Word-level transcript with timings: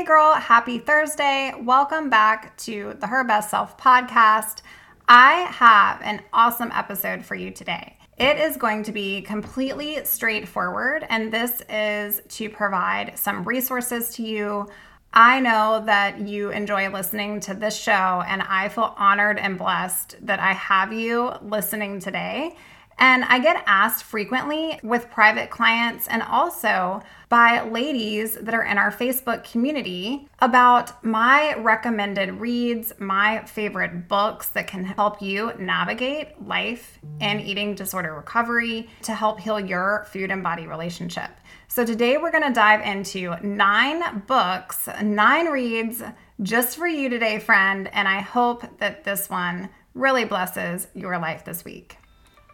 Hey, 0.00 0.06
girl, 0.06 0.32
happy 0.32 0.78
Thursday. 0.78 1.52
Welcome 1.60 2.08
back 2.08 2.56
to 2.60 2.96
the 3.00 3.06
Her 3.06 3.22
Best 3.22 3.50
Self 3.50 3.76
podcast. 3.76 4.62
I 5.06 5.42
have 5.50 6.00
an 6.00 6.22
awesome 6.32 6.72
episode 6.72 7.22
for 7.22 7.34
you 7.34 7.50
today. 7.50 7.98
It 8.16 8.38
is 8.38 8.56
going 8.56 8.82
to 8.84 8.92
be 8.92 9.20
completely 9.20 10.02
straightforward, 10.06 11.04
and 11.10 11.30
this 11.30 11.62
is 11.68 12.22
to 12.30 12.48
provide 12.48 13.18
some 13.18 13.44
resources 13.44 14.14
to 14.14 14.22
you. 14.22 14.70
I 15.12 15.38
know 15.38 15.82
that 15.84 16.18
you 16.18 16.48
enjoy 16.48 16.88
listening 16.88 17.38
to 17.40 17.52
this 17.52 17.76
show, 17.76 18.24
and 18.26 18.40
I 18.40 18.70
feel 18.70 18.94
honored 18.96 19.38
and 19.38 19.58
blessed 19.58 20.16
that 20.22 20.40
I 20.40 20.54
have 20.54 20.94
you 20.94 21.34
listening 21.42 22.00
today. 22.00 22.56
And 22.98 23.24
I 23.24 23.38
get 23.38 23.62
asked 23.66 24.04
frequently 24.04 24.78
with 24.82 25.10
private 25.10 25.48
clients 25.48 26.06
and 26.06 26.22
also 26.22 27.00
by 27.30 27.62
ladies 27.62 28.34
that 28.34 28.52
are 28.52 28.64
in 28.64 28.76
our 28.76 28.90
Facebook 28.90 29.50
community 29.50 30.28
about 30.40 31.02
my 31.02 31.54
recommended 31.54 32.32
reads, 32.32 32.92
my 32.98 33.42
favorite 33.46 34.08
books 34.08 34.48
that 34.50 34.66
can 34.66 34.84
help 34.84 35.22
you 35.22 35.52
navigate 35.58 36.42
life 36.46 36.98
and 37.20 37.40
eating 37.40 37.74
disorder 37.74 38.14
recovery 38.14 38.90
to 39.02 39.14
help 39.14 39.40
heal 39.40 39.58
your 39.58 40.06
food 40.10 40.30
and 40.30 40.42
body 40.42 40.66
relationship. 40.66 41.30
So 41.68 41.86
today 41.86 42.18
we're 42.18 42.32
going 42.32 42.46
to 42.46 42.52
dive 42.52 42.80
into 42.84 43.36
nine 43.46 44.24
books, 44.26 44.88
nine 45.02 45.46
reads 45.46 46.02
just 46.42 46.76
for 46.76 46.88
you 46.88 47.08
today, 47.08 47.38
friend. 47.38 47.88
And 47.92 48.08
I 48.08 48.20
hope 48.20 48.78
that 48.78 49.04
this 49.04 49.30
one 49.30 49.70
really 49.94 50.24
blesses 50.24 50.88
your 50.94 51.18
life 51.18 51.44
this 51.44 51.64
week. 51.64 51.99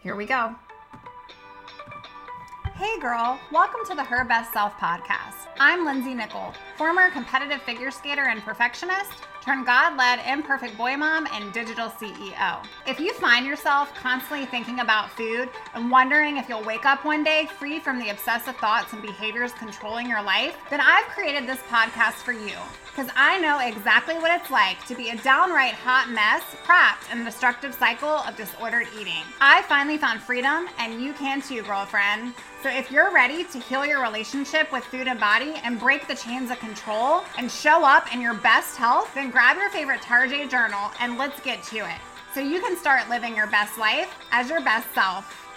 Here 0.01 0.15
we 0.15 0.25
go. 0.25 0.55
Hey 2.75 2.99
girl, 2.99 3.39
welcome 3.51 3.81
to 3.87 3.95
the 3.95 4.03
Her 4.03 4.23
Best 4.23 4.53
Self 4.53 4.73
podcast. 4.73 5.47
I'm 5.59 5.85
Lindsay 5.85 6.13
Nickel, 6.13 6.53
former 6.77 7.09
competitive 7.09 7.61
figure 7.63 7.89
skater 7.89 8.27
and 8.27 8.41
perfectionist 8.41 9.13
turned 9.47 9.65
God 9.65 9.97
led 9.97 10.19
imperfect 10.27 10.77
boy 10.77 10.97
mom 10.97 11.25
and 11.31 11.53
digital 11.53 11.87
CEO. 11.87 12.61
If 12.85 12.99
you 12.99 13.13
find 13.13 13.45
yourself 13.45 13.93
constantly 13.93 14.45
thinking 14.45 14.81
about 14.81 15.09
food 15.11 15.49
and 15.73 15.89
wondering 15.89 16.35
if 16.35 16.49
you'll 16.49 16.65
wake 16.65 16.85
up 16.85 17.05
one 17.05 17.23
day 17.23 17.47
free 17.57 17.79
from 17.79 17.97
the 17.97 18.09
obsessive 18.09 18.57
thoughts 18.57 18.91
and 18.91 19.01
behaviors 19.01 19.53
controlling 19.53 20.09
your 20.09 20.21
life, 20.21 20.57
then 20.69 20.81
I've 20.81 21.05
created 21.05 21.47
this 21.47 21.59
podcast 21.69 22.15
for 22.15 22.33
you 22.33 22.57
because 22.97 23.11
I 23.15 23.37
know 23.39 23.59
exactly 23.59 24.15
what 24.15 24.41
it's 24.41 24.49
like 24.49 24.83
to 24.87 24.95
be 24.95 25.09
a 25.09 25.17
downright 25.17 25.75
hot 25.75 26.09
mess 26.09 26.41
trapped 26.65 27.11
in 27.11 27.21
a 27.21 27.23
destructive 27.23 27.75
cycle 27.75 28.09
of 28.09 28.35
disordered 28.35 28.87
eating. 28.99 29.21
I 29.39 29.61
finally 29.61 29.99
found 29.99 30.19
freedom, 30.19 30.67
and 30.79 30.99
you 30.99 31.13
can 31.13 31.39
too, 31.39 31.61
girlfriend. 31.61 32.33
So 32.63 32.69
if 32.69 32.91
you're 32.91 33.13
ready 33.13 33.43
to 33.43 33.59
heal 33.59 33.85
your 33.85 34.01
relationship 34.01 34.71
with 34.71 34.83
food 34.83 35.07
and 35.07 35.19
body 35.19 35.53
and 35.63 35.79
break 35.79 36.07
the 36.07 36.15
chains 36.15 36.49
of 36.49 36.57
control 36.57 37.23
and 37.37 37.51
show 37.51 37.85
up 37.85 38.11
in 38.15 38.19
your 38.19 38.33
best 38.33 38.75
health, 38.77 39.13
then 39.13 39.29
grab 39.37 39.55
your 39.55 39.69
favorite 39.69 40.01
Tarjay 40.01 40.49
journal 40.49 40.89
and 40.99 41.15
let's 41.19 41.39
get 41.41 41.61
to 41.61 41.77
it. 41.77 42.01
So 42.33 42.39
you 42.39 42.59
can 42.59 42.75
start 42.75 43.07
living 43.07 43.35
your 43.35 43.45
best 43.45 43.77
life 43.77 44.11
as 44.31 44.49
your 44.49 44.61
best 44.61 44.91
self. 44.95 45.47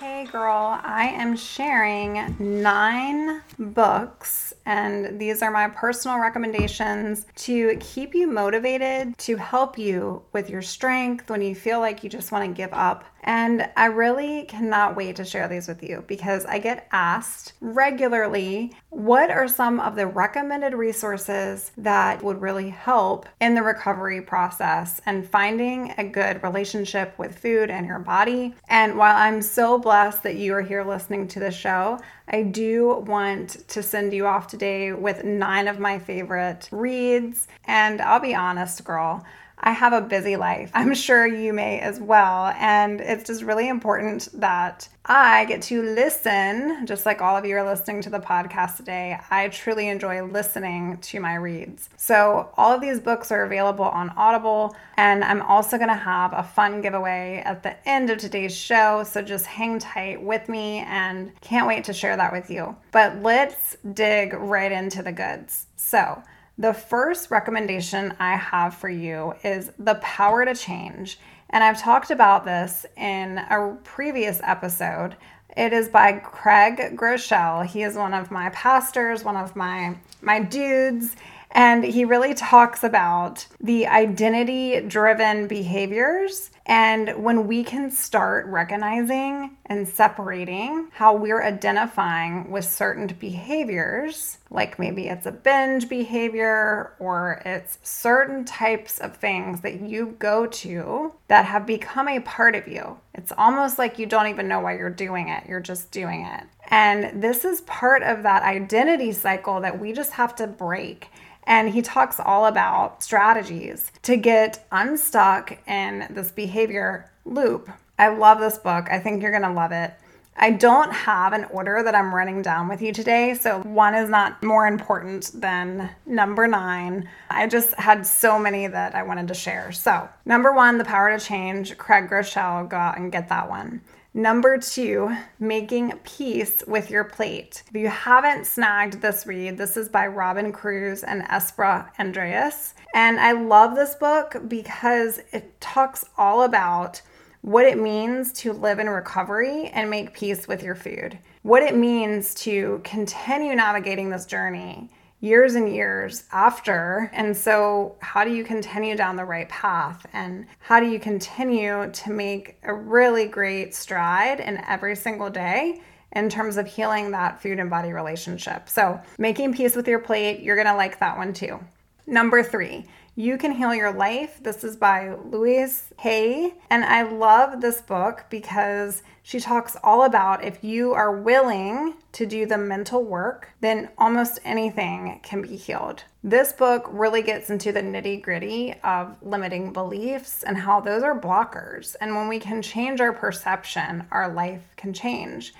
Hey 0.00 0.24
girl, 0.24 0.80
I 0.82 1.14
am 1.16 1.36
sharing 1.36 2.34
nine 2.40 3.42
books, 3.60 4.53
and 4.66 5.20
these 5.20 5.42
are 5.42 5.50
my 5.50 5.68
personal 5.68 6.18
recommendations 6.18 7.26
to 7.36 7.76
keep 7.80 8.14
you 8.14 8.26
motivated, 8.26 9.16
to 9.18 9.36
help 9.36 9.78
you 9.78 10.22
with 10.32 10.50
your 10.50 10.62
strength 10.62 11.28
when 11.30 11.42
you 11.42 11.54
feel 11.54 11.80
like 11.80 12.02
you 12.02 12.10
just 12.10 12.32
want 12.32 12.44
to 12.44 12.52
give 12.52 12.72
up 12.72 13.04
and 13.24 13.68
I 13.76 13.86
really 13.86 14.44
cannot 14.44 14.96
wait 14.96 15.16
to 15.16 15.24
share 15.24 15.48
these 15.48 15.66
with 15.66 15.82
you 15.82 16.04
because 16.06 16.44
I 16.44 16.58
get 16.58 16.86
asked 16.92 17.54
regularly 17.60 18.76
what 18.90 19.30
are 19.30 19.48
some 19.48 19.80
of 19.80 19.96
the 19.96 20.06
recommended 20.06 20.74
resources 20.74 21.72
that 21.78 22.22
would 22.22 22.40
really 22.40 22.68
help 22.68 23.26
in 23.40 23.54
the 23.54 23.62
recovery 23.62 24.20
process 24.20 25.00
and 25.06 25.28
finding 25.28 25.94
a 25.96 26.04
good 26.04 26.42
relationship 26.42 27.18
with 27.18 27.38
food 27.38 27.70
and 27.70 27.86
your 27.86 27.98
body. 27.98 28.54
And 28.68 28.96
while 28.98 29.16
I'm 29.16 29.40
so 29.40 29.78
blessed 29.78 30.22
that 30.22 30.36
you 30.36 30.54
are 30.54 30.62
here 30.62 30.84
listening 30.84 31.26
to 31.28 31.40
the 31.40 31.50
show, 31.50 31.98
I 32.28 32.42
do 32.42 33.04
want 33.06 33.68
to 33.68 33.82
send 33.82 34.12
you 34.12 34.26
off 34.26 34.48
today 34.48 34.92
with 34.92 35.24
nine 35.24 35.68
of 35.68 35.78
my 35.78 35.98
favorite 35.98 36.68
reads. 36.72 37.46
And 37.66 38.00
I'll 38.00 38.20
be 38.20 38.34
honest, 38.34 38.82
girl. 38.84 39.24
I 39.64 39.70
have 39.70 39.94
a 39.94 40.02
busy 40.02 40.36
life. 40.36 40.70
I'm 40.74 40.92
sure 40.94 41.26
you 41.26 41.54
may 41.54 41.80
as 41.80 41.98
well. 41.98 42.54
And 42.58 43.00
it's 43.00 43.24
just 43.24 43.42
really 43.42 43.68
important 43.68 44.28
that 44.34 44.86
I 45.06 45.46
get 45.46 45.62
to 45.62 45.82
listen, 45.82 46.86
just 46.86 47.06
like 47.06 47.22
all 47.22 47.34
of 47.34 47.46
you 47.46 47.56
are 47.56 47.64
listening 47.64 48.02
to 48.02 48.10
the 48.10 48.20
podcast 48.20 48.76
today. 48.76 49.18
I 49.30 49.48
truly 49.48 49.88
enjoy 49.88 50.22
listening 50.22 50.98
to 50.98 51.18
my 51.18 51.34
reads. 51.36 51.88
So, 51.96 52.50
all 52.58 52.72
of 52.72 52.82
these 52.82 53.00
books 53.00 53.32
are 53.32 53.44
available 53.44 53.86
on 53.86 54.10
Audible, 54.10 54.76
and 54.98 55.24
I'm 55.24 55.40
also 55.42 55.78
going 55.78 55.88
to 55.88 55.94
have 55.94 56.34
a 56.34 56.42
fun 56.42 56.82
giveaway 56.82 57.42
at 57.44 57.62
the 57.62 57.88
end 57.88 58.10
of 58.10 58.18
today's 58.18 58.54
show. 58.54 59.02
So, 59.04 59.22
just 59.22 59.46
hang 59.46 59.78
tight 59.78 60.22
with 60.22 60.48
me 60.48 60.80
and 60.80 61.38
can't 61.40 61.66
wait 61.66 61.84
to 61.84 61.94
share 61.94 62.16
that 62.18 62.32
with 62.32 62.50
you. 62.50 62.76
But 62.92 63.22
let's 63.22 63.76
dig 63.94 64.34
right 64.34 64.72
into 64.72 65.02
the 65.02 65.12
goods. 65.12 65.66
So, 65.76 66.22
the 66.56 66.72
first 66.72 67.30
recommendation 67.30 68.14
I 68.20 68.36
have 68.36 68.74
for 68.74 68.88
you 68.88 69.34
is 69.42 69.72
The 69.78 69.96
Power 69.96 70.44
to 70.44 70.54
Change. 70.54 71.18
And 71.50 71.64
I've 71.64 71.80
talked 71.80 72.10
about 72.10 72.44
this 72.44 72.86
in 72.96 73.38
a 73.38 73.76
previous 73.82 74.40
episode. 74.42 75.16
It 75.56 75.72
is 75.72 75.88
by 75.88 76.12
Craig 76.14 76.96
Groeschel. 76.96 77.66
He 77.66 77.82
is 77.82 77.96
one 77.96 78.14
of 78.14 78.30
my 78.30 78.50
pastors, 78.50 79.24
one 79.24 79.36
of 79.36 79.54
my 79.54 79.96
my 80.20 80.40
dudes, 80.40 81.16
and 81.54 81.84
he 81.84 82.04
really 82.04 82.34
talks 82.34 82.82
about 82.82 83.46
the 83.60 83.86
identity 83.86 84.80
driven 84.80 85.46
behaviors 85.46 86.50
and 86.66 87.22
when 87.22 87.46
we 87.46 87.62
can 87.62 87.90
start 87.90 88.46
recognizing 88.46 89.58
and 89.66 89.86
separating 89.86 90.88
how 90.92 91.14
we're 91.14 91.42
identifying 91.42 92.50
with 92.50 92.64
certain 92.64 93.06
behaviors, 93.06 94.38
like 94.50 94.78
maybe 94.78 95.08
it's 95.08 95.26
a 95.26 95.32
binge 95.32 95.90
behavior 95.90 96.94
or 96.98 97.42
it's 97.44 97.78
certain 97.82 98.46
types 98.46 98.98
of 98.98 99.16
things 99.16 99.60
that 99.60 99.82
you 99.82 100.16
go 100.18 100.46
to 100.46 101.12
that 101.28 101.44
have 101.44 101.66
become 101.66 102.08
a 102.08 102.20
part 102.20 102.54
of 102.54 102.66
you. 102.66 102.98
It's 103.12 103.32
almost 103.36 103.78
like 103.78 103.98
you 103.98 104.06
don't 104.06 104.28
even 104.28 104.48
know 104.48 104.60
why 104.60 104.76
you're 104.76 104.88
doing 104.88 105.28
it, 105.28 105.44
you're 105.46 105.60
just 105.60 105.90
doing 105.90 106.24
it. 106.24 106.44
And 106.68 107.22
this 107.22 107.44
is 107.44 107.60
part 107.62 108.02
of 108.02 108.22
that 108.22 108.42
identity 108.42 109.12
cycle 109.12 109.60
that 109.60 109.78
we 109.78 109.92
just 109.92 110.12
have 110.12 110.34
to 110.36 110.46
break. 110.46 111.10
And 111.46 111.70
he 111.70 111.82
talks 111.82 112.18
all 112.18 112.46
about 112.46 113.02
strategies 113.02 113.92
to 114.02 114.16
get 114.16 114.66
unstuck 114.72 115.58
in 115.68 116.06
this 116.10 116.30
behavior 116.30 117.10
loop. 117.24 117.70
I 117.98 118.08
love 118.08 118.40
this 118.40 118.58
book. 118.58 118.86
I 118.90 118.98
think 118.98 119.22
you're 119.22 119.30
going 119.30 119.42
to 119.42 119.52
love 119.52 119.72
it. 119.72 119.94
I 120.36 120.50
don't 120.50 120.92
have 120.92 121.32
an 121.32 121.44
order 121.44 121.82
that 121.82 121.94
I'm 121.94 122.12
running 122.12 122.42
down 122.42 122.68
with 122.68 122.82
you 122.82 122.92
today, 122.92 123.34
so 123.34 123.60
one 123.60 123.94
is 123.94 124.10
not 124.10 124.42
more 124.42 124.66
important 124.66 125.30
than 125.32 125.90
number 126.06 126.48
nine. 126.48 127.08
I 127.30 127.46
just 127.46 127.72
had 127.74 128.04
so 128.04 128.36
many 128.36 128.66
that 128.66 128.96
I 128.96 129.04
wanted 129.04 129.28
to 129.28 129.34
share. 129.34 129.70
So, 129.70 130.08
number 130.24 130.52
one, 130.52 130.78
The 130.78 130.84
Power 130.84 131.16
to 131.16 131.24
Change, 131.24 131.78
Craig 131.78 132.08
Groeschel, 132.08 132.68
go 132.68 132.76
out 132.76 132.98
and 132.98 133.12
get 133.12 133.28
that 133.28 133.48
one. 133.48 133.80
Number 134.16 134.58
two, 134.58 135.10
making 135.40 135.90
peace 136.04 136.62
with 136.68 136.88
your 136.88 137.02
plate. 137.02 137.64
If 137.68 137.74
you 137.74 137.88
haven't 137.88 138.46
snagged 138.46 139.02
this 139.02 139.26
read, 139.26 139.58
this 139.58 139.76
is 139.76 139.88
by 139.88 140.06
Robyn 140.06 140.52
Cruze 140.52 141.02
and 141.04 141.24
Espra 141.24 141.90
Andrus. 141.98 142.74
And 142.94 143.18
I 143.18 143.32
love 143.32 143.74
this 143.74 143.96
book 143.96 144.36
because 144.46 145.18
it 145.32 145.60
talks 145.60 146.04
all 146.16 146.44
about 146.44 147.02
what 147.40 147.66
it 147.66 147.76
means 147.76 148.32
to 148.34 148.52
live 148.52 148.78
in 148.78 148.88
recovery 148.88 149.66
and 149.74 149.90
make 149.90 150.14
peace 150.14 150.46
with 150.46 150.62
your 150.62 150.76
food, 150.76 151.18
what 151.42 151.64
it 151.64 151.76
means 151.76 152.36
to 152.36 152.80
continue 152.84 153.56
navigating 153.56 154.10
this 154.10 154.26
journey 154.26 154.90
years 155.24 155.54
and 155.54 155.74
years 155.74 156.24
after. 156.32 157.10
And 157.14 157.34
so, 157.34 157.96
how 158.00 158.24
do 158.24 158.30
you 158.30 158.44
continue 158.44 158.94
down 158.94 159.16
the 159.16 159.24
right 159.24 159.48
path? 159.48 160.04
And 160.12 160.46
how 160.58 160.80
do 160.80 160.86
you 160.86 161.00
continue 161.00 161.90
to 161.90 162.10
make 162.12 162.58
a 162.62 162.74
really 162.74 163.26
great 163.26 163.74
stride 163.74 164.40
in 164.40 164.62
every 164.68 164.94
single 164.94 165.30
day? 165.30 165.80
in 166.16 166.28
terms 166.28 166.56
of 166.58 166.64
healing 166.64 167.10
that 167.10 167.42
food 167.42 167.58
and 167.58 167.68
body 167.68 167.92
relationship. 167.92 168.68
So, 168.68 169.00
making 169.18 169.52
peace 169.52 169.74
with 169.74 169.88
your 169.88 169.98
plate, 169.98 170.42
you're 170.44 170.54
gonna 170.54 170.76
like 170.76 171.00
that 171.00 171.16
one 171.16 171.32
too. 171.32 171.58
Number 172.06 172.42
three, 172.42 172.84
you 173.16 173.38
Can 173.38 173.52
Heal 173.52 173.74
Your 173.74 173.92
Life. 173.92 174.42
This 174.42 174.62
is 174.62 174.76
by 174.76 175.14
Louise 175.14 175.90
Hay. 176.00 176.52
And 176.68 176.84
I 176.84 177.02
love 177.02 177.62
this 177.62 177.80
book 177.80 178.26
because 178.28 179.02
she 179.22 179.40
talks 179.40 179.74
all 179.82 180.04
about 180.04 180.44
if 180.44 180.62
you 180.62 180.92
are 180.92 181.16
willing 181.16 181.94
to 182.12 182.26
do 182.26 182.44
the 182.44 182.58
mental 182.58 183.02
work, 183.02 183.48
then 183.62 183.88
almost 183.96 184.38
anything 184.44 185.18
can 185.22 185.40
be 185.40 185.56
healed. 185.56 186.04
This 186.22 186.52
book 186.52 186.86
really 186.90 187.22
gets 187.22 187.48
into 187.48 187.72
the 187.72 187.80
nitty 187.80 188.20
gritty 188.20 188.74
of 188.84 189.16
limiting 189.22 189.72
beliefs 189.72 190.42
and 190.42 190.58
how 190.58 190.80
those 190.80 191.02
are 191.02 191.18
blockers. 191.18 191.96
And 192.02 192.14
when 192.14 192.28
we 192.28 192.38
can 192.38 192.60
change 192.60 193.00
our 193.00 193.14
perception, 193.14 194.06
our 194.10 194.30
life 194.30 194.74
can 194.76 194.92
change. 194.92 195.54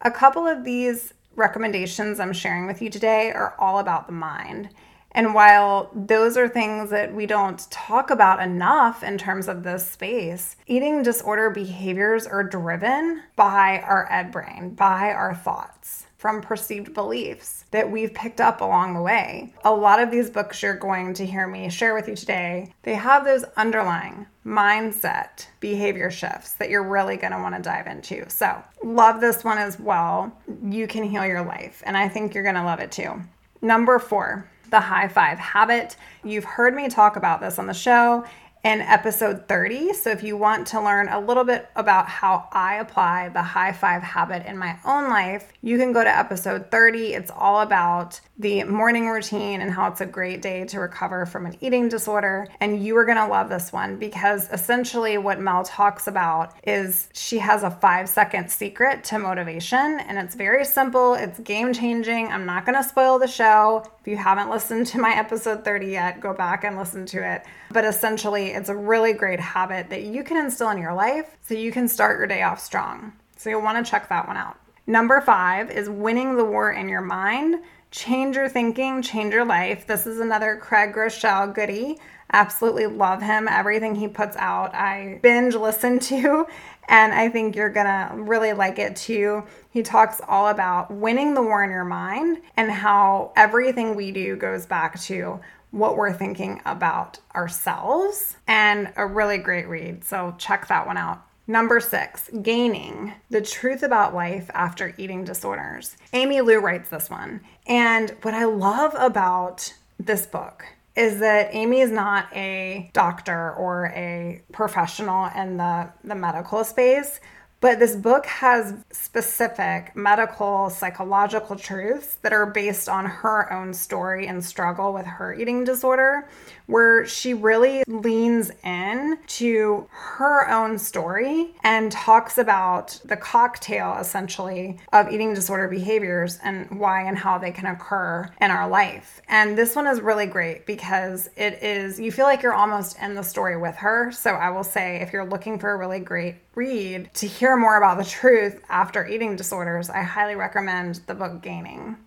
A 0.00 0.10
couple 0.10 0.46
of 0.46 0.64
these 0.64 1.12
recommendations 1.36 2.18
I'm 2.18 2.32
sharing 2.32 2.66
with 2.66 2.80
you 2.80 2.88
today 2.88 3.30
are 3.30 3.54
all 3.58 3.78
about 3.78 4.06
the 4.06 4.14
mind. 4.14 4.70
And 5.12 5.34
while 5.34 5.90
those 5.94 6.36
are 6.36 6.48
things 6.48 6.90
that 6.90 7.14
we 7.14 7.26
don't 7.26 7.70
talk 7.70 8.10
about 8.10 8.42
enough 8.42 9.02
in 9.02 9.18
terms 9.18 9.46
of 9.46 9.62
this 9.62 9.88
space, 9.88 10.56
eating 10.66 11.02
disorder 11.02 11.50
behaviors 11.50 12.26
are 12.26 12.42
driven 12.42 13.22
by 13.36 13.80
our 13.80 14.10
ed 14.10 14.32
brain, 14.32 14.74
by 14.74 15.12
our 15.12 15.34
thoughts 15.34 16.06
from 16.22 16.40
perceived 16.40 16.94
beliefs 16.94 17.64
that 17.72 17.90
we've 17.90 18.14
picked 18.14 18.40
up 18.40 18.60
along 18.60 18.94
the 18.94 19.02
way. 19.02 19.52
A 19.64 19.74
lot 19.74 20.00
of 20.00 20.12
these 20.12 20.30
books 20.30 20.62
you're 20.62 20.76
going 20.76 21.12
to 21.14 21.26
hear 21.26 21.48
me 21.48 21.68
share 21.68 21.94
with 21.94 22.06
you 22.06 22.14
today, 22.14 22.72
they 22.84 22.94
have 22.94 23.24
those 23.24 23.42
underlying 23.56 24.26
mindset 24.46 25.48
behavior 25.58 26.12
shifts 26.12 26.52
that 26.52 26.70
you're 26.70 26.88
really 26.88 27.16
going 27.16 27.32
to 27.32 27.40
want 27.40 27.56
to 27.56 27.60
dive 27.60 27.88
into. 27.88 28.30
So, 28.30 28.62
love 28.84 29.20
this 29.20 29.42
one 29.42 29.58
as 29.58 29.80
well. 29.80 30.32
You 30.64 30.86
can 30.86 31.02
heal 31.02 31.26
your 31.26 31.44
life, 31.44 31.82
and 31.84 31.96
I 31.96 32.08
think 32.08 32.34
you're 32.34 32.44
going 32.44 32.54
to 32.54 32.62
love 32.62 32.78
it 32.78 32.92
too. 32.92 33.20
Number 33.60 33.98
four, 33.98 34.48
the 34.72 34.80
high 34.80 35.06
five 35.06 35.38
habit. 35.38 35.96
You've 36.24 36.44
heard 36.44 36.74
me 36.74 36.88
talk 36.88 37.14
about 37.14 37.40
this 37.40 37.60
on 37.60 37.68
the 37.68 37.74
show 37.74 38.24
in 38.64 38.80
episode 38.80 39.48
30. 39.48 39.92
So, 39.92 40.10
if 40.10 40.22
you 40.22 40.36
want 40.36 40.68
to 40.68 40.80
learn 40.80 41.08
a 41.08 41.18
little 41.18 41.44
bit 41.44 41.68
about 41.74 42.08
how 42.08 42.48
I 42.52 42.76
apply 42.76 43.30
the 43.30 43.42
high 43.42 43.72
five 43.72 44.02
habit 44.02 44.46
in 44.46 44.56
my 44.56 44.78
own 44.84 45.08
life, 45.10 45.52
you 45.62 45.78
can 45.78 45.92
go 45.92 46.04
to 46.04 46.16
episode 46.16 46.70
30. 46.70 47.14
It's 47.14 47.30
all 47.30 47.60
about 47.60 48.20
the 48.38 48.64
morning 48.64 49.08
routine 49.08 49.60
and 49.60 49.70
how 49.70 49.88
it's 49.88 50.00
a 50.00 50.06
great 50.06 50.42
day 50.42 50.64
to 50.64 50.80
recover 50.80 51.26
from 51.26 51.46
an 51.46 51.56
eating 51.60 51.88
disorder. 51.88 52.48
And 52.60 52.84
you 52.84 52.96
are 52.96 53.04
going 53.04 53.18
to 53.18 53.26
love 53.26 53.48
this 53.48 53.72
one 53.72 53.96
because 53.96 54.48
essentially 54.50 55.18
what 55.18 55.40
Mel 55.40 55.64
talks 55.64 56.06
about 56.06 56.54
is 56.64 57.08
she 57.12 57.38
has 57.38 57.62
a 57.62 57.70
five 57.70 58.08
second 58.08 58.50
secret 58.50 59.04
to 59.04 59.18
motivation. 59.18 60.00
And 60.00 60.18
it's 60.18 60.34
very 60.34 60.64
simple, 60.64 61.14
it's 61.14 61.38
game 61.40 61.72
changing. 61.72 62.28
I'm 62.28 62.46
not 62.46 62.64
going 62.64 62.80
to 62.80 62.88
spoil 62.88 63.18
the 63.18 63.28
show. 63.28 63.84
If 64.00 64.08
you 64.08 64.16
haven't 64.16 64.50
listened 64.50 64.86
to 64.88 64.98
my 64.98 65.14
episode 65.14 65.64
30 65.64 65.86
yet, 65.86 66.20
go 66.20 66.34
back 66.34 66.64
and 66.64 66.76
listen 66.76 67.06
to 67.06 67.34
it. 67.34 67.44
But 67.70 67.84
essentially, 67.84 68.51
it's 68.54 68.68
a 68.68 68.76
really 68.76 69.12
great 69.12 69.40
habit 69.40 69.90
that 69.90 70.02
you 70.02 70.24
can 70.24 70.36
instill 70.36 70.70
in 70.70 70.78
your 70.78 70.94
life 70.94 71.36
so 71.42 71.54
you 71.54 71.72
can 71.72 71.88
start 71.88 72.18
your 72.18 72.26
day 72.26 72.42
off 72.42 72.60
strong. 72.60 73.12
So 73.36 73.50
you'll 73.50 73.62
want 73.62 73.84
to 73.84 73.90
check 73.90 74.08
that 74.08 74.26
one 74.26 74.36
out. 74.36 74.58
Number 74.86 75.20
five 75.20 75.70
is 75.70 75.88
winning 75.88 76.36
the 76.36 76.44
war 76.44 76.72
in 76.72 76.88
your 76.88 77.00
mind. 77.00 77.62
Change 77.90 78.36
your 78.36 78.48
thinking, 78.48 79.02
change 79.02 79.34
your 79.34 79.44
life. 79.44 79.86
This 79.86 80.06
is 80.06 80.18
another 80.18 80.56
Craig 80.56 80.92
Groeschel 80.94 81.54
goodie. 81.54 81.98
Absolutely 82.32 82.86
love 82.86 83.20
him. 83.20 83.46
Everything 83.46 83.94
he 83.94 84.08
puts 84.08 84.36
out, 84.36 84.74
I 84.74 85.20
binge 85.22 85.54
listen 85.54 85.98
to, 86.10 86.46
and 86.88 87.12
I 87.12 87.28
think 87.28 87.54
you're 87.54 87.68
gonna 87.70 88.12
really 88.16 88.54
like 88.54 88.78
it 88.78 88.96
too. 88.96 89.44
He 89.70 89.82
talks 89.82 90.20
all 90.26 90.48
about 90.48 90.90
winning 90.90 91.34
the 91.34 91.42
war 91.42 91.62
in 91.62 91.70
your 91.70 91.84
mind 91.84 92.38
and 92.56 92.70
how 92.70 93.32
everything 93.36 93.94
we 93.94 94.10
do 94.10 94.36
goes 94.36 94.66
back 94.66 94.98
to 95.02 95.40
what 95.72 95.96
we're 95.96 96.12
thinking 96.12 96.60
about 96.64 97.18
ourselves, 97.34 98.36
and 98.46 98.92
a 98.96 99.04
really 99.04 99.38
great 99.38 99.66
read. 99.66 100.04
So 100.04 100.34
check 100.38 100.68
that 100.68 100.86
one 100.86 100.96
out. 100.96 101.22
Number 101.48 101.80
six, 101.80 102.30
gaining 102.42 103.14
the 103.28 103.40
truth 103.40 103.82
about 103.82 104.14
life 104.14 104.48
after 104.54 104.94
eating 104.96 105.24
disorders. 105.24 105.96
Aimee 106.12 106.40
Liu 106.40 106.60
writes 106.60 106.88
this 106.90 107.10
one. 107.10 107.40
And 107.66 108.10
what 108.22 108.32
I 108.32 108.44
love 108.44 108.94
about 108.96 109.74
this 109.98 110.24
book 110.24 110.64
is 110.94 111.18
that 111.20 111.48
Amy 111.52 111.80
is 111.80 111.90
not 111.90 112.28
a 112.34 112.90
doctor 112.92 113.52
or 113.54 113.86
a 113.86 114.42
professional 114.52 115.30
in 115.34 115.56
the, 115.56 115.90
the 116.04 116.14
medical 116.14 116.62
space, 116.64 117.18
but 117.62 117.78
this 117.78 117.94
book 117.94 118.26
has 118.26 118.74
specific 118.90 119.94
medical, 119.94 120.68
psychological 120.68 121.54
truths 121.54 122.16
that 122.22 122.32
are 122.32 122.44
based 122.44 122.88
on 122.88 123.06
her 123.06 123.52
own 123.52 123.72
story 123.72 124.26
and 124.26 124.44
struggle 124.44 124.92
with 124.92 125.06
her 125.06 125.32
eating 125.32 125.62
disorder, 125.62 126.28
where 126.72 127.06
she 127.06 127.34
really 127.34 127.84
leans 127.86 128.50
in 128.64 129.18
to 129.26 129.86
her 129.90 130.48
own 130.48 130.78
story 130.78 131.54
and 131.62 131.92
talks 131.92 132.38
about 132.38 132.98
the 133.04 133.16
cocktail 133.16 133.96
essentially 134.00 134.78
of 134.92 135.12
eating 135.12 135.34
disorder 135.34 135.68
behaviors 135.68 136.38
and 136.42 136.80
why 136.80 137.02
and 137.02 137.18
how 137.18 137.36
they 137.36 137.50
can 137.50 137.66
occur 137.66 138.28
in 138.40 138.50
our 138.50 138.66
life. 138.68 139.20
And 139.28 139.56
this 139.56 139.76
one 139.76 139.86
is 139.86 140.00
really 140.00 140.26
great 140.26 140.64
because 140.64 141.28
it 141.36 141.62
is, 141.62 142.00
you 142.00 142.10
feel 142.10 142.24
like 142.24 142.42
you're 142.42 142.54
almost 142.54 142.98
in 143.00 143.14
the 143.14 143.22
story 143.22 143.58
with 143.58 143.76
her. 143.76 144.10
So 144.10 144.30
I 144.30 144.48
will 144.48 144.64
say, 144.64 145.02
if 145.02 145.12
you're 145.12 145.28
looking 145.28 145.58
for 145.58 145.72
a 145.72 145.76
really 145.76 146.00
great 146.00 146.36
read 146.54 147.12
to 147.14 147.26
hear 147.26 147.56
more 147.56 147.76
about 147.76 147.98
the 147.98 148.04
truth 148.04 148.62
after 148.70 149.06
eating 149.06 149.36
disorders, 149.36 149.90
I 149.90 150.02
highly 150.02 150.36
recommend 150.36 151.00
the 151.06 151.14
book 151.14 151.42
Gaining. 151.42 151.98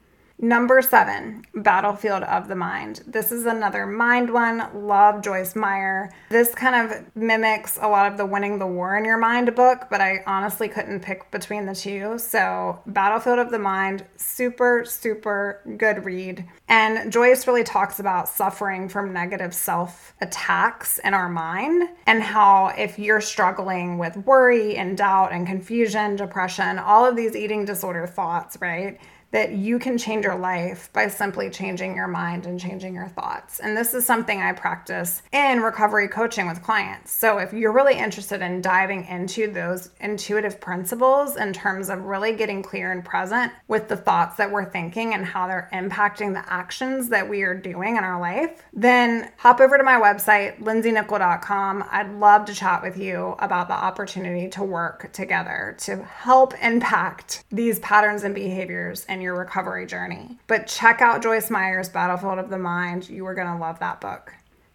Number 0.46 0.80
seven, 0.84 1.44
Battlefield 1.56 2.22
of 2.22 2.48
the 2.48 2.56
Mind. 2.56 3.02
This 3.08 3.32
is 3.32 3.48
another 3.48 3.88
mind 3.88 4.32
one. 4.32 4.86
Love 4.88 5.24
Joyce 5.24 5.56
Meyer. 5.56 6.14
This 6.30 6.54
kind 6.54 6.76
of 6.76 7.04
mimics 7.16 7.80
a 7.82 7.88
lot 7.88 8.12
of 8.12 8.16
the 8.16 8.28
Winning 8.28 8.60
the 8.60 8.68
War 8.68 8.96
in 8.96 9.06
Your 9.06 9.18
Mind 9.18 9.56
book, 9.56 9.88
but 9.90 10.02
I 10.02 10.22
honestly 10.28 10.70
couldn't 10.70 11.00
pick 11.00 11.32
between 11.32 11.66
the 11.66 11.74
two. 11.74 12.20
So, 12.20 12.80
Battlefield 12.86 13.40
of 13.40 13.50
the 13.50 13.58
Mind, 13.58 14.06
super, 14.18 14.86
super 14.86 15.62
good 15.78 16.06
read. 16.06 16.46
And 16.68 17.12
Joyce 17.12 17.48
really 17.48 17.64
talks 17.64 18.00
about 18.00 18.30
suffering 18.30 18.88
from 18.88 19.12
negative 19.12 19.52
self 19.52 20.14
attacks 20.22 21.00
in 21.00 21.16
our 21.16 21.28
mind 21.28 21.90
and 22.06 22.22
how 22.22 22.68
if 22.78 23.00
you're 23.00 23.20
struggling 23.20 23.98
with 23.98 24.16
worry 24.18 24.76
and 24.78 24.96
doubt 24.96 25.32
and 25.32 25.48
confusion, 25.48 26.16
depression, 26.16 26.78
all 26.78 27.04
of 27.04 27.16
these 27.16 27.36
eating 27.36 27.66
disorder 27.66 28.06
thoughts, 28.06 28.60
right? 28.62 29.00
That 29.32 29.52
you 29.52 29.80
can 29.80 29.98
change 29.98 30.26
your 30.26 30.38
life 30.38 30.90
by 30.94 31.08
simply 31.08 31.50
changing 31.50 31.96
your 31.96 32.08
mind 32.08 32.46
and 32.46 32.60
changing 32.60 32.94
your 32.94 33.08
thoughts. 33.08 33.60
And 33.60 33.76
this 33.76 33.94
is 33.94 34.06
something 34.06 34.42
I 34.42 34.54
practice 34.54 35.22
in 35.32 35.62
recovery 35.62 36.08
coaching 36.08 36.48
with 36.48 36.64
clients. 36.64 37.12
So 37.12 37.40
if 37.40 37.52
you're 37.52 37.74
really 37.74 37.98
interested 37.98 38.42
in 38.42 38.62
diving 38.62 39.06
into 39.06 39.52
those 39.52 39.90
intuitive 40.00 40.62
principles 40.62 41.36
in 41.36 41.54
terms 41.54 41.90
of 41.90 42.04
really 42.04 42.34
getting 42.34 42.64
clear 42.64 42.92
and 42.92 43.04
present 43.04 43.52
with 43.68 43.88
the 43.88 43.98
thoughts 43.98 44.38
that 44.38 44.52
we're 44.52 44.70
thinking 44.70 45.14
and 45.14 45.26
how 45.26 45.48
they're 45.48 45.70
impacting 45.74 46.34
the 46.34 46.52
actions 46.52 47.10
that 47.10 47.28
we 47.28 47.42
are 47.42 47.56
doing 47.56 47.98
in 47.98 48.04
our 48.04 48.20
life, 48.20 48.64
then 48.74 49.32
hop 49.38 49.60
over 49.60 49.78
to 49.78 49.84
my 49.84 50.00
website, 50.00 50.60
lindsaynichol.com. 50.62 51.84
I'd 51.92 52.14
love 52.14 52.46
to 52.46 52.54
chat 52.54 52.82
with 52.82 52.98
you 52.98 53.36
about 53.40 53.68
the 53.68 53.74
opportunity 53.74 54.48
to 54.50 54.64
work 54.64 55.12
together 55.12 55.76
to 55.80 56.04
help 56.04 56.54
impact 56.62 57.44
these 57.52 57.80
patterns 57.80 58.24
and 58.24 58.34
behaviors 58.34 59.06
in 59.16 59.22
your 59.22 59.36
recovery 59.36 59.86
journey. 59.88 60.38
But 60.48 60.68
check 60.68 61.02
out 61.02 61.24
Joyce 61.24 61.50
Meyer's 61.50 61.90
Battlefield 61.90 62.38
of 62.38 62.50
the 62.50 62.58
Mind. 62.58 63.10
You 63.10 63.26
are 63.26 63.34
going 63.34 63.48
to 63.48 63.58
love 63.58 63.80
that 63.80 64.02
book. 64.02 64.34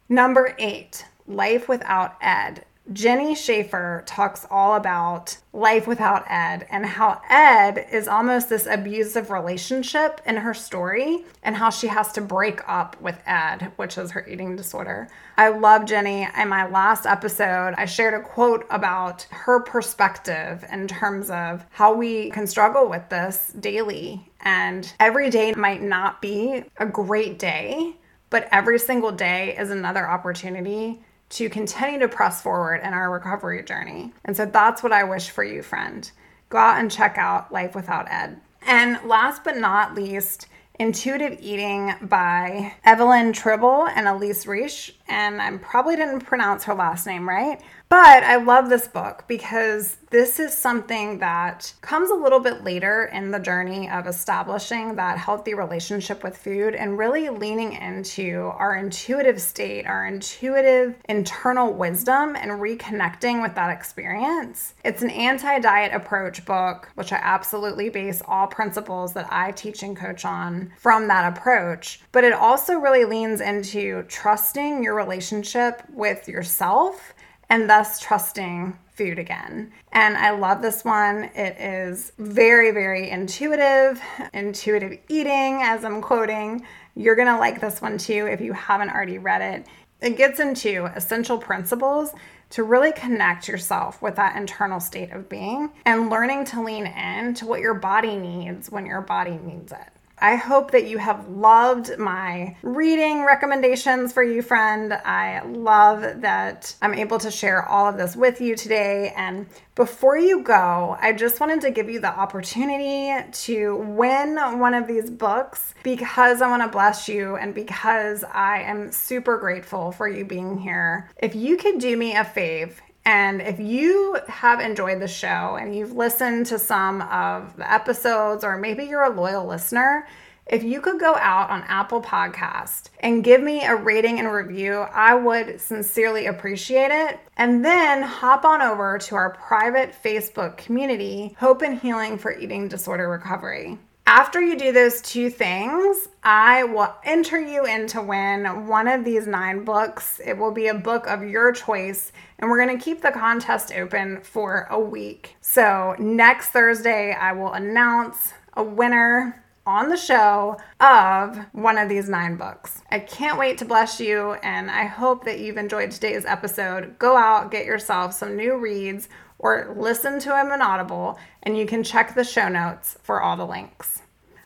Number 0.08 0.56
eight, 0.58 1.04
Life 1.28 1.68
Without 1.68 2.16
Ed. 2.22 2.64
Jenni 2.92 3.36
Schaefer 3.36 4.02
talks 4.04 4.46
all 4.50 4.74
about 4.74 5.36
life 5.52 5.86
without 5.86 6.24
Ed 6.28 6.66
and 6.70 6.84
how 6.84 7.22
Ed 7.28 7.86
is 7.92 8.08
almost 8.08 8.48
this 8.48 8.66
abusive 8.66 9.30
relationship 9.30 10.20
in 10.26 10.38
her 10.38 10.54
story 10.54 11.24
and 11.44 11.54
how 11.54 11.70
she 11.70 11.86
has 11.86 12.10
to 12.12 12.20
break 12.20 12.60
up 12.68 13.00
with 13.00 13.20
Ed, 13.26 13.70
which 13.76 13.96
is 13.96 14.10
her 14.10 14.26
eating 14.26 14.56
disorder. 14.56 15.06
I 15.36 15.50
love 15.50 15.82
Jenni. 15.82 16.28
In 16.36 16.48
my 16.48 16.66
last 16.66 17.06
episode, 17.06 17.74
I 17.76 17.84
shared 17.84 18.14
a 18.14 18.22
quote 18.22 18.66
about 18.70 19.22
her 19.30 19.60
perspective 19.60 20.64
in 20.72 20.88
terms 20.88 21.30
of 21.30 21.64
how 21.70 21.94
we 21.94 22.30
can 22.30 22.46
struggle 22.48 22.88
with 22.88 23.08
this 23.08 23.52
daily. 23.60 24.28
And 24.40 24.92
every 24.98 25.30
day 25.30 25.52
might 25.52 25.82
not 25.82 26.20
be 26.20 26.64
a 26.78 26.86
great 26.86 27.38
day, 27.38 27.94
but 28.30 28.48
every 28.50 28.80
single 28.80 29.12
day 29.12 29.56
is 29.56 29.70
another 29.70 30.08
opportunity 30.08 31.04
to 31.30 31.48
continue 31.48 32.00
to 32.00 32.08
press 32.08 32.42
forward 32.42 32.80
in 32.82 32.92
our 32.92 33.10
recovery 33.10 33.62
journey. 33.62 34.12
And 34.24 34.36
so 34.36 34.46
that's 34.46 34.82
what 34.82 34.92
I 34.92 35.04
wish 35.04 35.30
for 35.30 35.44
you, 35.44 35.62
friend. 35.62 36.10
Go 36.48 36.58
out 36.58 36.80
and 36.80 36.90
check 36.90 37.16
out 37.18 37.52
Life 37.52 37.74
Without 37.74 38.10
Ed. 38.10 38.40
And 38.66 38.98
last 39.04 39.44
but 39.44 39.56
not 39.56 39.94
least, 39.94 40.48
Intuitive 40.80 41.38
Eating 41.40 41.94
by 42.00 42.74
Evelyn 42.84 43.32
Tribole 43.32 43.90
and 43.94 44.06
Elyse 44.06 44.46
Resch. 44.46 44.92
And 45.08 45.40
I 45.40 45.54
probably 45.58 45.94
didn't 45.94 46.20
pronounce 46.20 46.64
her 46.64 46.74
last 46.74 47.06
name 47.06 47.28
right, 47.28 47.60
but 47.90 48.22
I 48.22 48.36
love 48.36 48.68
this 48.68 48.88
book 48.88 49.24
because 49.28 49.98
this 50.10 50.40
is 50.40 50.52
something 50.52 51.18
that 51.20 51.72
comes 51.82 52.10
a 52.10 52.14
little 52.14 52.40
bit 52.40 52.64
later 52.64 53.08
in 53.12 53.30
the 53.30 53.38
journey 53.38 53.88
of 53.88 54.08
establishing 54.08 54.96
that 54.96 55.16
healthy 55.16 55.54
relationship 55.54 56.24
with 56.24 56.36
food 56.36 56.74
and 56.74 56.98
really 56.98 57.28
leaning 57.28 57.74
into 57.74 58.50
our 58.56 58.74
intuitive 58.74 59.40
state, 59.40 59.86
our 59.86 60.06
intuitive 60.06 60.96
internal 61.08 61.72
wisdom, 61.72 62.34
and 62.34 62.50
reconnecting 62.50 63.40
with 63.40 63.54
that 63.54 63.70
experience. 63.70 64.74
It's 64.84 65.02
an 65.02 65.10
anti 65.10 65.60
diet 65.60 65.94
approach 65.94 66.44
book, 66.44 66.90
which 66.96 67.12
I 67.12 67.20
absolutely 67.22 67.88
base 67.88 68.20
all 68.26 68.48
principles 68.48 69.12
that 69.14 69.28
I 69.30 69.52
teach 69.52 69.84
and 69.84 69.96
coach 69.96 70.24
on 70.24 70.72
from 70.76 71.06
that 71.06 71.36
approach. 71.36 72.00
But 72.10 72.24
it 72.24 72.32
also 72.32 72.74
really 72.74 73.04
leans 73.04 73.40
into 73.40 74.02
trusting 74.08 74.82
your 74.82 74.96
relationship 74.96 75.82
with 75.92 76.26
yourself 76.26 77.14
and 77.50 77.68
thus 77.68 78.00
trusting 78.00 78.78
food 78.94 79.18
again. 79.18 79.72
And 79.92 80.16
I 80.16 80.30
love 80.30 80.62
this 80.62 80.84
one. 80.84 81.24
It 81.34 81.60
is 81.60 82.12
very, 82.18 82.70
very 82.70 83.10
intuitive, 83.10 84.00
intuitive 84.32 84.98
eating, 85.08 85.60
as 85.62 85.84
I'm 85.84 86.00
quoting. 86.00 86.64
You're 86.94 87.16
gonna 87.16 87.38
like 87.38 87.60
this 87.60 87.82
one 87.82 87.98
too 87.98 88.26
if 88.26 88.40
you 88.40 88.52
haven't 88.52 88.90
already 88.90 89.18
read 89.18 89.42
it. 89.42 89.66
It 90.00 90.16
gets 90.16 90.40
into 90.40 90.86
essential 90.96 91.38
principles 91.38 92.12
to 92.50 92.62
really 92.62 92.92
connect 92.92 93.48
yourself 93.48 94.00
with 94.02 94.16
that 94.16 94.36
internal 94.36 94.80
state 94.80 95.12
of 95.12 95.28
being 95.28 95.70
and 95.84 96.10
learning 96.10 96.44
to 96.46 96.62
lean 96.62 96.86
in 96.86 97.34
to 97.34 97.46
what 97.46 97.60
your 97.60 97.74
body 97.74 98.16
needs 98.16 98.70
when 98.70 98.86
your 98.86 99.00
body 99.00 99.38
needs 99.42 99.72
it. 99.72 99.88
I 100.20 100.36
hope 100.36 100.70
that 100.72 100.86
you 100.86 100.98
have 100.98 101.28
loved 101.28 101.98
my 101.98 102.56
reading 102.62 103.24
recommendations 103.24 104.12
for 104.12 104.22
you, 104.22 104.42
friend. 104.42 104.92
I 104.92 105.40
love 105.46 106.20
that 106.20 106.74
I'm 106.82 106.94
able 106.94 107.18
to 107.20 107.30
share 107.30 107.66
all 107.66 107.86
of 107.86 107.96
this 107.96 108.16
with 108.16 108.40
you 108.40 108.54
today. 108.54 109.12
And 109.16 109.46
before 109.74 110.18
you 110.18 110.42
go, 110.42 110.98
I 111.00 111.12
just 111.12 111.40
wanted 111.40 111.62
to 111.62 111.70
give 111.70 111.88
you 111.88 112.00
the 112.00 112.08
opportunity 112.08 113.30
to 113.30 113.76
win 113.76 114.36
one 114.58 114.74
of 114.74 114.86
these 114.86 115.08
books 115.08 115.74
because 115.82 116.42
I 116.42 116.48
want 116.48 116.62
to 116.62 116.68
bless 116.68 117.08
you 117.08 117.36
and 117.36 117.54
because 117.54 118.22
I 118.24 118.60
am 118.60 118.92
super 118.92 119.38
grateful 119.38 119.90
for 119.92 120.06
you 120.06 120.24
being 120.26 120.58
here. 120.58 121.10
If 121.16 121.34
you 121.34 121.56
could 121.56 121.78
do 121.78 121.96
me 121.96 122.14
a 122.14 122.24
fave 122.24 122.74
and 123.04 123.40
if 123.40 123.58
you 123.58 124.18
have 124.28 124.60
enjoyed 124.60 125.00
the 125.00 125.08
show 125.08 125.56
and 125.60 125.74
you've 125.74 125.92
listened 125.92 126.46
to 126.46 126.58
some 126.58 127.02
of 127.02 127.56
the 127.56 127.72
episodes, 127.72 128.44
or 128.44 128.56
maybe 128.56 128.84
you're 128.84 129.04
a 129.04 129.10
loyal 129.10 129.46
listener, 129.46 130.06
if 130.46 130.64
you 130.64 130.80
could 130.80 130.98
go 130.98 131.14
out 131.14 131.48
on 131.48 131.62
Apple 131.68 132.02
Podcast 132.02 132.90
and 132.98 133.22
give 133.22 133.40
me 133.40 133.64
a 133.64 133.76
rating 133.76 134.18
and 134.18 134.32
review, 134.32 134.80
I 134.80 135.14
would 135.14 135.60
sincerely 135.60 136.26
appreciate 136.26 136.90
it. 136.90 137.20
And 137.36 137.64
then 137.64 138.02
hop 138.02 138.44
on 138.44 138.60
over 138.60 138.98
to 138.98 139.14
our 139.14 139.30
private 139.30 139.94
Facebook 140.02 140.56
community, 140.56 141.36
Hope 141.38 141.62
and 141.62 141.78
Healing 141.78 142.18
for 142.18 142.36
Eating 142.36 142.66
Disorder 142.66 143.08
Recovery. 143.08 143.78
After 144.12 144.42
you 144.42 144.58
do 144.58 144.72
those 144.72 145.00
two 145.02 145.30
things, 145.30 146.08
I 146.24 146.64
will 146.64 146.92
enter 147.04 147.40
you 147.40 147.64
in 147.64 147.86
to 147.86 148.02
win 148.02 148.66
one 148.66 148.88
of 148.88 149.04
these 149.04 149.28
nine 149.28 149.64
books. 149.64 150.20
It 150.26 150.36
will 150.36 150.50
be 150.50 150.66
a 150.66 150.74
book 150.74 151.06
of 151.06 151.22
your 151.22 151.52
choice, 151.52 152.10
and 152.40 152.50
we're 152.50 152.60
going 152.60 152.76
to 152.76 152.84
keep 152.84 153.02
the 153.02 153.12
contest 153.12 153.72
open 153.72 154.20
for 154.22 154.66
a 154.68 154.80
week. 154.80 155.36
So, 155.40 155.94
next 156.00 156.48
Thursday, 156.48 157.12
I 157.12 157.32
will 157.34 157.52
announce 157.52 158.32
a 158.54 158.64
winner 158.64 159.44
on 159.64 159.88
the 159.88 159.96
show 159.96 160.56
of 160.80 161.38
one 161.52 161.78
of 161.78 161.88
these 161.88 162.08
nine 162.08 162.34
books. 162.34 162.82
I 162.90 162.98
can't 162.98 163.38
wait 163.38 163.58
to 163.58 163.64
bless 163.64 164.00
you, 164.00 164.32
and 164.42 164.72
I 164.72 164.86
hope 164.86 165.24
that 165.24 165.38
you've 165.38 165.56
enjoyed 165.56 165.92
today's 165.92 166.24
episode. 166.24 166.98
Go 166.98 167.16
out, 167.16 167.52
get 167.52 167.64
yourself 167.64 168.14
some 168.14 168.36
new 168.36 168.58
reads, 168.58 169.08
or 169.40 169.74
listen 169.76 170.20
to 170.20 170.28
them 170.28 170.52
in 170.52 170.60
Audible, 170.60 171.18
and 171.42 171.56
you 171.56 171.66
can 171.66 171.82
check 171.82 172.14
the 172.14 172.22
show 172.22 172.48
notes 172.48 172.98
for 173.02 173.22
all 173.22 173.36
the 173.36 173.46
links. 173.46 174.02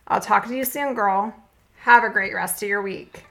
I'll 0.07 0.21
talk 0.21 0.47
to 0.47 0.57
you 0.57 0.65
soon, 0.65 0.95
girl. 0.95 1.35
Have 1.79 2.05
a 2.05 2.09
great 2.09 2.33
rest 2.33 2.63
of 2.63 2.69
your 2.69 2.81
week. 2.81 3.25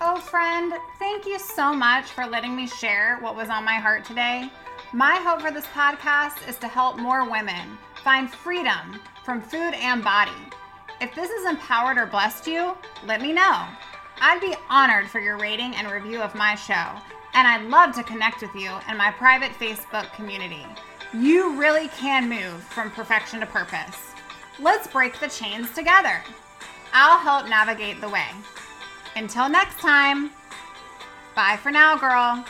Oh, 0.00 0.16
friend, 0.16 0.74
thank 0.98 1.24
you 1.24 1.38
so 1.38 1.72
much 1.72 2.06
for 2.06 2.26
letting 2.26 2.56
me 2.56 2.66
share 2.66 3.18
what 3.20 3.36
was 3.36 3.48
on 3.48 3.64
my 3.64 3.74
heart 3.74 4.04
today. 4.04 4.50
My 4.92 5.14
hope 5.14 5.40
for 5.40 5.52
this 5.52 5.66
podcast 5.66 6.48
is 6.48 6.58
to 6.58 6.66
help 6.66 6.98
more 6.98 7.30
women 7.30 7.78
find 8.02 8.28
freedom 8.28 9.00
from 9.24 9.40
food 9.40 9.74
and 9.74 10.02
body. 10.02 10.32
If 11.00 11.14
this 11.14 11.30
has 11.30 11.48
empowered 11.48 11.98
or 11.98 12.06
blessed 12.06 12.48
you, 12.48 12.76
let 13.06 13.22
me 13.22 13.32
know. 13.32 13.64
I'd 14.20 14.40
be 14.40 14.56
honored 14.68 15.08
for 15.08 15.20
your 15.20 15.38
rating 15.38 15.76
and 15.76 15.88
review 15.88 16.20
of 16.20 16.34
my 16.34 16.56
show, 16.56 16.90
and 17.34 17.48
I'd 17.48 17.68
love 17.68 17.94
to 17.96 18.02
connect 18.02 18.42
with 18.42 18.54
you 18.54 18.70
in 18.90 18.96
my 18.96 19.10
private 19.12 19.52
Facebook 19.52 20.12
community. 20.14 20.66
You 21.14 21.58
really 21.58 21.88
can 21.88 22.28
move 22.28 22.62
from 22.62 22.90
perfection 22.90 23.40
to 23.40 23.46
purpose. 23.46 24.12
Let's 24.58 24.86
break 24.86 25.18
the 25.18 25.28
chains 25.28 25.72
together. 25.74 26.22
I'll 26.92 27.18
help 27.18 27.48
navigate 27.48 28.00
the 28.00 28.08
way. 28.08 28.28
Until 29.16 29.48
next 29.48 29.78
time, 29.78 30.30
bye 31.34 31.58
for 31.62 31.70
now, 31.70 31.96
girl. 31.96 32.44